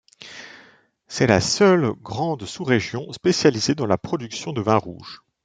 C'est 1.07 1.27
la 1.27 1.39
seule 1.41 1.93
grande 2.01 2.47
sous-région 2.47 3.13
spécialisée 3.13 3.75
dans 3.75 3.85
la 3.85 3.99
production 3.99 4.51
de 4.51 4.59
vin 4.59 4.77
rouge. 4.79 5.21